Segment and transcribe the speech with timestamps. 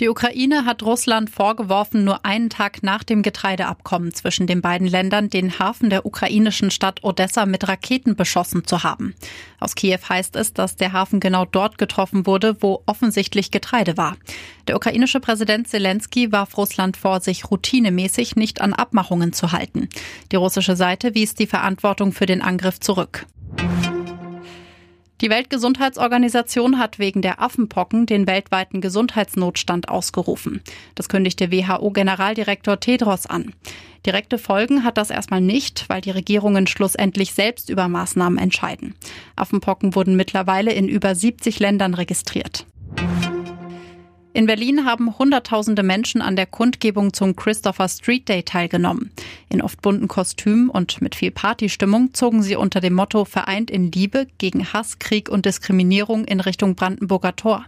[0.00, 5.30] Die Ukraine hat Russland vorgeworfen, nur einen Tag nach dem Getreideabkommen zwischen den beiden Ländern
[5.30, 9.14] den Hafen der ukrainischen Stadt Odessa mit Raketen beschossen zu haben.
[9.60, 14.16] Aus Kiew heißt es, dass der Hafen genau dort getroffen wurde, wo offensichtlich Getreide war.
[14.66, 19.88] Der ukrainische Präsident Zelensky warf Russland vor, sich routinemäßig nicht an Abmachungen zu halten.
[20.32, 23.26] Die russische Seite wies die Verantwortung für den Angriff zurück.
[25.20, 30.60] Die Weltgesundheitsorganisation hat wegen der Affenpocken den weltweiten Gesundheitsnotstand ausgerufen.
[30.96, 33.54] Das kündigte WHO-Generaldirektor Tedros an.
[34.04, 38.94] Direkte Folgen hat das erstmal nicht, weil die Regierungen schlussendlich selbst über Maßnahmen entscheiden.
[39.36, 42.66] Affenpocken wurden mittlerweile in über 70 Ländern registriert.
[44.36, 49.12] In Berlin haben Hunderttausende Menschen an der Kundgebung zum Christopher Street Day teilgenommen.
[49.48, 53.92] In oft bunten Kostümen und mit viel Partystimmung zogen sie unter dem Motto Vereint in
[53.92, 57.64] Liebe gegen Hass, Krieg und Diskriminierung in Richtung Brandenburger Tor.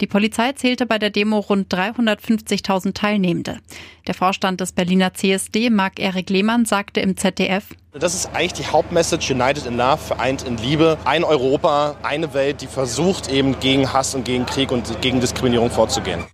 [0.00, 3.58] Die Polizei zählte bei der Demo rund 350.000 Teilnehmende.
[4.06, 9.32] Der Vorstand des Berliner CSD, Marc-Erik Lehmann, sagte im ZDF, das ist eigentlich die Hauptmessage
[9.32, 10.98] United in Love, vereint in Liebe.
[11.04, 15.70] Ein Europa, eine Welt, die versucht eben gegen Hass und gegen Krieg und gegen Diskriminierung
[15.70, 16.24] vorzugehen.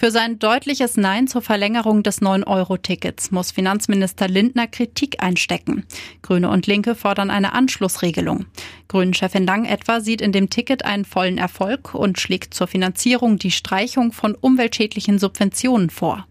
[0.00, 5.86] Für sein deutliches Nein zur Verlängerung des 9-Euro-Tickets muss Finanzminister Lindner Kritik einstecken.
[6.22, 8.46] Grüne und Linke fordern eine Anschlussregelung.
[8.86, 13.50] Grünen-Chefin Lang etwa sieht in dem Ticket einen vollen Erfolg und schlägt zur Finanzierung die
[13.50, 16.28] Streichung von umweltschädlichen Subventionen vor.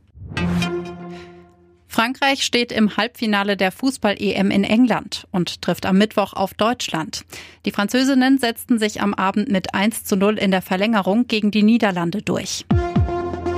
[1.89, 7.25] Frankreich steht im Halbfinale der Fußball-EM in England und trifft am Mittwoch auf Deutschland.
[7.65, 11.63] Die Französinnen setzten sich am Abend mit 1 zu 0 in der Verlängerung gegen die
[11.63, 12.63] Niederlande durch.